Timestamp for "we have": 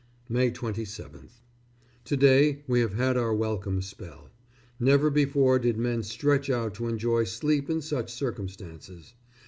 2.65-2.95